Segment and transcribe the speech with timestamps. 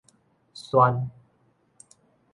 [0.63, 0.81] 訕